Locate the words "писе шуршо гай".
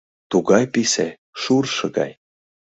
0.73-2.11